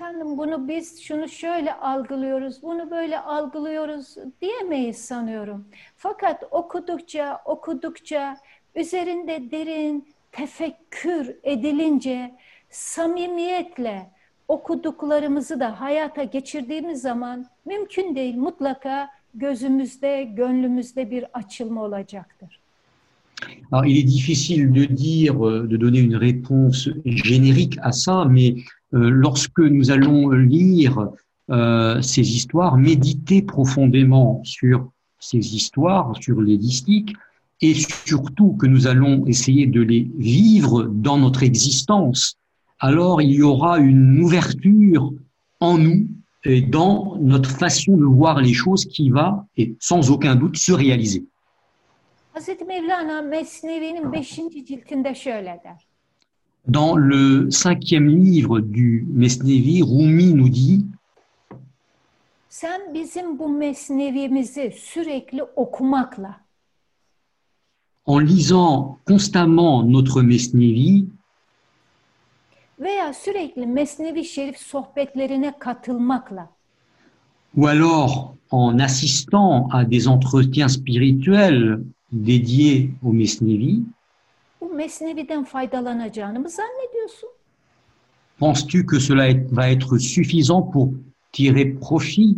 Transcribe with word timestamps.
efendim 0.00 0.38
bunu 0.38 0.68
biz 0.68 1.02
şunu 1.02 1.28
şöyle 1.28 1.74
algılıyoruz, 1.74 2.62
bunu 2.62 2.90
böyle 2.90 3.20
algılıyoruz 3.20 4.16
diyemeyiz 4.42 4.96
sanıyorum. 4.96 5.64
Fakat 5.96 6.42
okudukça, 6.50 7.40
okudukça, 7.44 8.36
üzerinde 8.74 9.50
derin 9.50 10.08
tefekkür 10.32 11.36
edilince, 11.42 12.34
samimiyetle 12.70 14.10
okuduklarımızı 14.48 15.60
da 15.60 15.80
hayata 15.80 16.24
geçirdiğimiz 16.24 17.02
zaman 17.02 17.46
mümkün 17.64 18.14
değil 18.14 18.36
mutlaka 18.36 19.08
gözümüzde, 19.34 20.22
gönlümüzde 20.22 21.10
bir 21.10 21.24
açılma 21.32 21.84
olacaktır. 21.84 22.60
Alors, 23.72 23.86
il 23.86 23.96
est 23.96 24.08
difficile 24.16 24.74
de 24.74 24.96
dire, 24.96 25.70
de 25.70 25.80
donner 25.80 26.00
une 26.00 26.18
réponse 26.18 26.88
générique 27.04 27.78
à 27.82 27.92
ça, 27.92 28.24
mais 28.24 28.54
lorsque 28.92 29.60
nous 29.60 29.90
allons 29.90 30.30
lire 30.30 31.10
euh, 31.50 32.00
ces 32.00 32.36
histoires, 32.36 32.76
méditer 32.76 33.42
profondément 33.42 34.40
sur 34.44 34.88
ces 35.18 35.56
histoires, 35.56 36.12
sur 36.20 36.40
les 36.40 36.56
mystiques, 36.56 37.12
et 37.60 37.74
surtout 37.74 38.52
que 38.52 38.66
nous 38.66 38.86
allons 38.86 39.26
essayer 39.26 39.66
de 39.66 39.82
les 39.82 40.08
vivre 40.16 40.84
dans 40.84 41.18
notre 41.18 41.42
existence, 41.42 42.36
alors 42.78 43.20
il 43.20 43.32
y 43.32 43.42
aura 43.42 43.78
une 43.78 44.20
ouverture 44.20 45.12
en 45.58 45.76
nous 45.76 46.06
et 46.44 46.60
dans 46.62 47.16
notre 47.20 47.50
façon 47.50 47.96
de 47.96 48.04
voir 48.04 48.40
les 48.40 48.54
choses 48.54 48.86
qui 48.86 49.10
va, 49.10 49.44
et 49.56 49.74
sans 49.80 50.10
aucun 50.10 50.36
doute, 50.36 50.56
se 50.56 50.72
réaliser. 50.72 51.24
Hazreti 52.32 52.64
Mevlana 52.64 53.22
Mesnevi'nin 53.22 54.12
5. 54.12 54.66
ciltinde 54.66 55.14
şöyle 55.14 55.60
der. 55.64 55.89
Dans 56.68 56.94
le 56.96 57.50
cinquième 57.50 58.06
livre 58.08 58.60
du 58.60 59.06
Mesnevi, 59.08 59.82
Rumi 59.82 60.34
nous 60.34 60.48
dit 60.48 60.86
Sen 62.48 62.80
bizim 62.94 63.38
bu 63.38 63.48
mesnevimizi 63.48 64.72
sürekli 64.76 65.42
okumakla, 65.56 66.40
en 68.06 68.18
lisant 68.18 68.98
constamment 69.06 69.82
notre 69.84 70.22
Mesnevi 70.22 71.06
veya 72.78 73.12
sürekli 73.12 73.66
Mesnevi 73.66 74.24
Şerif 74.24 74.58
sohbetlerine 74.58 75.58
katılmakla. 75.58 76.48
ou 77.56 77.66
alors 77.66 78.34
en 78.50 78.78
assistant 78.78 79.68
à 79.72 79.84
des 79.84 80.06
entretiens 80.08 80.68
spirituels 80.68 81.82
dédiés 82.12 82.90
au 83.02 83.12
Mesnevi, 83.12 83.82
bu 84.70 84.74
Mesnevi'den 84.74 85.44
faydalanacağını 85.44 86.40
mı 86.40 86.48
zannediyorsun? 86.48 87.28
penses-tu 88.38 88.86
que 88.86 88.98
cela 88.98 89.34
va 89.50 89.68
être 89.68 89.98
suffisant 89.98 90.62
pour 90.72 90.88
tirer 91.32 91.74
profit 91.80 92.36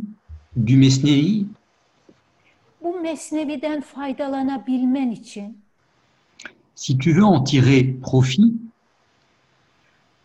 du 0.56 0.76
Mesnevi? 0.76 1.46
Bu 2.84 3.00
Mesnevi'den 3.00 3.80
faydalanabilmen 3.80 5.10
için 5.10 5.62
Si 6.74 6.98
tu 6.98 7.10
veux 7.14 7.22
en 7.24 7.44
tirer 7.44 8.00
profit, 8.00 8.52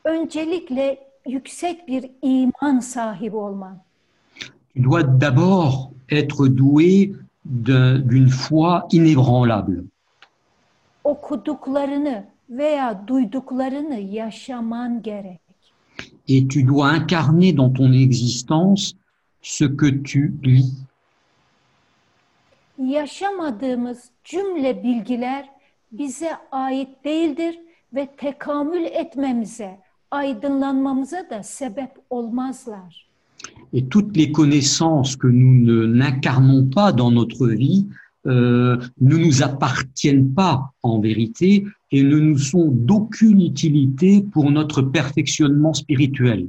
öncelikle 0.04 1.00
yüksek 1.28 1.88
bir 1.88 2.12
iman 2.22 2.80
sahibi 2.80 3.36
olman. 3.36 3.78
tu 4.76 4.84
dois 4.84 5.04
d'abord 5.22 5.92
être 6.10 6.48
doué 6.48 7.12
d'un- 7.46 8.00
d'une 8.10 8.30
foi 8.30 8.88
inébranlable. 8.92 9.84
Okuduklarını 11.08 12.26
veya 12.50 13.08
duyduklarını 13.08 14.00
yaşaman 14.00 15.02
gerek. 15.02 15.40
Et 16.28 16.52
tu 16.52 16.68
dois 16.68 16.98
incarner 16.98 17.58
dans 17.58 17.74
ton 17.78 17.94
existence 17.94 18.92
ce 19.42 19.66
que 19.78 20.04
tu 20.04 20.20
lis. 20.44 20.74
Yaşamadığımız 22.80 24.10
cümle 24.24 24.84
bilgiler 24.84 25.50
bize 25.92 26.32
ait 26.52 26.90
değildir 27.06 27.60
ve 27.94 28.08
tekamül 28.18 28.84
etmemize, 28.86 29.80
aydınlanmamıza 30.12 31.30
da 31.30 31.44
sebep 31.44 31.92
olmazlar. 32.10 33.08
Et 33.74 33.90
toutes 33.90 34.18
les 34.18 34.32
connaissances 34.32 35.16
que 35.18 35.28
nous 35.28 35.68
ne- 35.68 36.00
n'incarnons 36.00 36.70
pas 36.76 36.98
dans 36.98 37.12
notre 37.16 37.48
vie 37.48 37.86
euh, 38.28 38.78
ne 39.02 39.16
nous 39.18 39.44
appartiennent 39.44 40.34
pas 40.34 40.56
en 40.84 41.00
vérité 41.02 41.66
et 41.92 42.04
ne 42.04 42.18
nous 42.20 42.38
sont 42.38 42.68
d'aucune 42.88 43.42
utilité 43.42 44.22
pour 44.34 44.52
notre 44.52 44.82
perfectionnement 44.82 45.74
spirituel. 45.74 46.48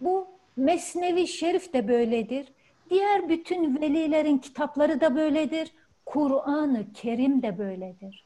Bu 0.00 0.14
Mesnevi 0.56 1.26
Şerif 1.26 1.72
de 1.74 1.88
böyledir. 1.88 2.44
Diğer 2.90 3.28
bütün 3.28 3.80
velilerin 3.80 4.38
kitapları 4.38 5.00
da 5.00 5.16
böyledir. 5.16 5.68
Kur'an-ı 6.06 6.84
Kerim 6.94 7.42
de 7.42 7.58
böyledir. 7.58 8.24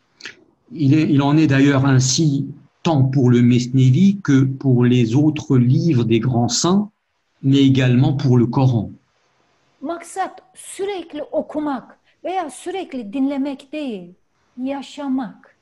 Il, 0.72 0.92
est- 0.92 1.10
il 1.10 1.20
en 1.22 1.36
est 1.36 1.50
d'ailleurs 1.50 1.84
ainsi 1.84 2.46
tant 2.82 3.10
pour 3.14 3.30
le 3.32 3.42
Mesnevi 3.42 4.20
que 4.22 4.44
pour 4.62 4.84
les 4.84 5.14
autres 5.14 5.58
livres 5.58 6.04
des 6.04 6.20
grands 6.20 6.48
saints, 6.62 6.90
mais 7.42 7.58
également 7.70 8.16
pour 8.16 8.38
le 8.38 8.46
Coran. 8.46 8.90
Maksat 9.80 10.34
sürekli 10.54 11.22
okumak 11.32 11.98
veya 12.24 12.50
sürekli 12.50 13.12
dinlemek 13.12 13.72
değil, 13.72 14.14
yaşamak. 14.56 15.56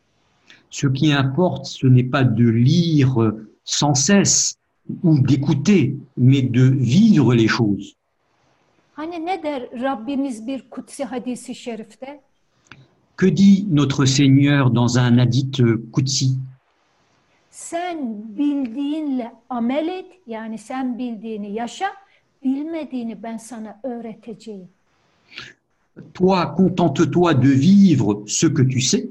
Ce 0.71 0.93
qui 0.93 1.12
importe, 1.12 1.66
ce 1.66 1.87
n'est 1.87 2.10
pas 2.10 2.25
de 2.25 2.48
lire 2.48 3.32
sans 3.65 3.94
cesse 4.06 4.54
ou 5.03 5.19
d'écouter, 5.19 5.97
mais 6.16 6.43
de 6.43 6.62
vivre 6.62 7.34
les 7.34 7.48
choses. 7.48 7.94
Hani 8.97 9.26
ne 9.26 9.43
der 9.43 9.82
Rabbimiz 9.82 10.47
bir 10.47 10.71
kutsi 10.71 11.04
hadisi 11.04 11.54
şerifte? 11.54 12.21
Que 13.16 13.37
dit 13.37 13.66
notre 13.71 14.06
Seigneur 14.06 14.71
dans 14.75 14.98
un 14.98 15.19
hadith 15.19 15.62
Qudsi 15.92 16.27
Sen 17.50 18.25
bildiğinle 18.37 19.32
amel 19.50 19.88
et, 19.88 20.06
yani 20.27 20.59
sen 20.59 20.98
bildiğini 20.98 21.53
yaşa, 21.53 21.87
bilmediğini 22.44 23.22
ben 23.22 23.37
sana 23.37 23.81
öğreteceğim. 23.82 24.69
Toi, 26.14 26.54
contente-toi 26.56 27.34
de 27.34 27.48
vivre 27.48 28.24
ce 28.26 28.46
que 28.46 28.62
tu 28.62 28.80
sais, 28.80 29.08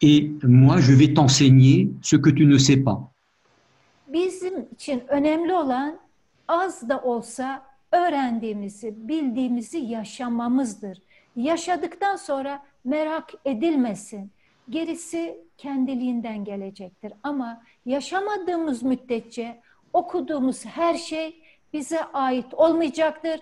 et 0.00 0.30
moi, 0.42 0.80
je 0.80 0.92
vais 0.92 1.14
t'enseigner 1.14 1.90
ce 2.02 2.16
que 2.16 2.30
tu 2.30 2.46
ne 2.46 2.58
sais 2.58 2.84
pas. 2.84 2.98
Bizim 4.08 4.68
için 4.72 5.02
önemli 5.08 5.52
olan 5.52 5.98
az 6.48 6.88
da 6.88 7.00
olsa 7.02 7.62
öğrendiğimizi, 7.92 8.94
bildiğimizi 9.08 9.78
yaşamamızdır. 9.78 10.98
Yaşadıktan 11.36 12.16
sonra 12.16 12.62
merak 12.84 13.32
edilmesin. 13.44 14.30
Gerisi 14.70 15.38
kendiliğinden 15.56 16.44
gelecektir. 16.44 17.12
Ama 17.22 17.62
yaşamadığımız 17.86 18.82
müddetçe 18.82 19.60
okuduğumuz 19.92 20.64
her 20.64 20.94
şey 20.94 21.42
bize 21.72 22.04
ait 22.04 22.54
olmayacaktır. 22.54 23.40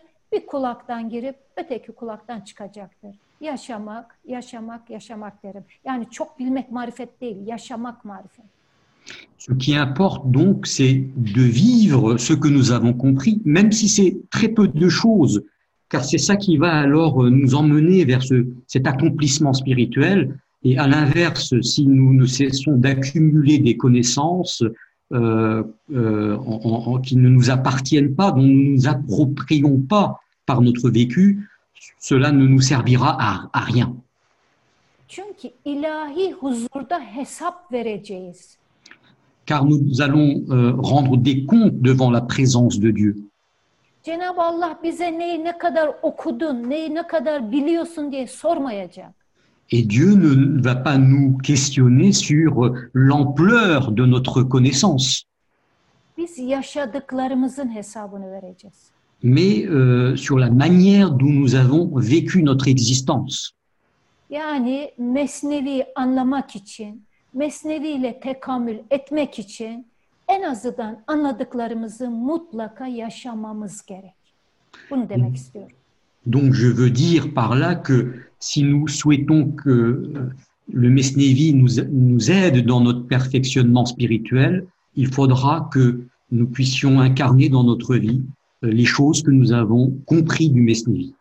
Ce 9.38 9.52
qui 9.52 9.76
importe 9.76 10.30
donc, 10.30 10.66
c'est 10.66 11.04
de 11.16 11.42
vivre 11.42 12.16
ce 12.16 12.32
que 12.32 12.48
nous 12.48 12.72
avons 12.72 12.92
compris, 12.92 13.40
même 13.44 13.70
si 13.70 13.88
c'est 13.88 14.16
très 14.30 14.48
peu 14.48 14.66
de 14.66 14.88
choses, 14.88 15.44
car 15.88 16.04
c'est 16.04 16.18
ça 16.18 16.36
qui 16.36 16.56
va 16.56 16.72
alors 16.72 17.24
euh, 17.24 17.30
nous 17.30 17.54
emmener 17.54 18.04
vers 18.04 18.22
ce, 18.22 18.46
cet 18.66 18.86
accomplissement 18.86 19.52
spirituel. 19.52 20.36
Et 20.64 20.78
à 20.78 20.88
l'inverse, 20.88 21.54
si 21.60 21.86
nous 21.86 22.12
ne 22.14 22.26
cessons 22.26 22.72
d'accumuler 22.72 23.58
des 23.58 23.76
connaissances 23.76 24.64
euh, 25.12 25.62
euh, 25.92 26.36
en- 26.36 26.60
en- 26.64 26.92
en- 26.94 27.00
qui 27.00 27.16
ne 27.16 27.28
nous 27.28 27.50
appartiennent 27.50 28.14
pas, 28.14 28.32
dont 28.32 28.42
nous 28.42 28.62
ne 28.64 28.74
nous 28.76 28.88
approprions 28.88 29.78
pas 29.80 30.20
par 30.46 30.60
notre 30.60 30.90
vécu, 30.90 31.48
cela 32.00 32.32
ne 32.32 32.46
nous 32.46 32.60
servira 32.60 33.16
à, 33.20 33.48
à 33.52 33.60
rien. 33.60 33.94
Car 39.46 39.64
nous 39.64 40.00
allons 40.00 40.42
euh, 40.50 40.72
rendre 40.76 41.16
des 41.16 41.44
comptes 41.46 41.80
devant 41.80 42.10
la 42.10 42.20
présence 42.20 42.80
de 42.80 42.90
Dieu. 42.90 43.16
Cenab-ı 44.02 44.40
Allah 44.40 44.78
bize 44.82 45.00
neyi 45.18 45.44
ne 45.44 45.58
kadar 45.58 45.88
okudun, 46.02 46.70
neyi 46.70 46.94
ne 46.94 47.06
kadar 47.06 47.52
biliyorsun 47.52 48.12
diye 48.12 48.26
sormayacak. 48.26 49.25
Et 49.72 49.82
Dieu 49.82 50.14
ne 50.14 50.60
va 50.62 50.76
pas 50.76 50.96
nous 50.96 51.38
questionner 51.38 52.12
sur 52.12 52.72
l'ampleur 52.92 53.90
de 53.90 54.06
notre 54.06 54.42
connaissance, 54.44 55.26
mais 59.22 59.66
euh, 59.66 60.16
sur 60.16 60.38
la 60.38 60.50
manière 60.50 61.10
dont 61.10 61.32
nous 61.32 61.54
avons 61.56 61.90
vécu 61.96 62.42
notre 62.42 62.68
existence. 62.68 63.52
Yani 64.30 64.90
Mesnevi 64.98 65.84
anlamak 65.94 66.56
için, 66.56 67.02
Mesnevi 67.34 67.88
ile 67.88 68.20
tekamül 68.20 68.78
etmek 68.90 69.38
için 69.38 69.86
en 70.28 70.42
azından 70.42 71.02
anladıklarımızı 71.06 72.10
mutlaka 72.10 72.86
yaşamamız 72.86 73.86
gerek. 73.86 74.14
Bunu 74.90 75.08
demek 75.08 75.36
istiyorum. 75.36 75.76
Donc 76.26 76.54
je 76.54 76.66
veux 76.66 76.90
dire 76.90 77.34
par 77.34 77.54
là 77.54 77.82
que 77.82 78.25
si 78.38 78.62
nous 78.62 78.88
souhaitons 78.88 79.50
que 79.50 79.70
euh, 79.70 80.30
le 80.72 80.90
Mesnevi 80.90 81.54
nous, 81.54 82.30
aide 82.30 82.64
dans 82.66 82.80
notre 82.80 83.06
perfectionnement 83.06 83.86
spirituel, 83.86 84.66
il 84.94 85.08
faudra 85.08 85.68
que 85.72 86.02
nous 86.32 86.46
puissions 86.46 87.00
incarner 87.00 87.48
dans 87.48 87.64
notre 87.64 87.96
vie 87.96 88.22
euh, 88.64 88.70
les 88.70 88.84
choses 88.84 89.22
que 89.22 89.30
nous 89.30 89.52
avons 89.52 89.96
compris 90.06 90.50
du 90.50 90.60
Mesnevi. 90.60 91.14